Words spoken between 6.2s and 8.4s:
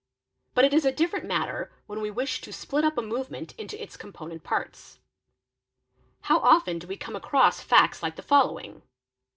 How often do we come across" | facts like the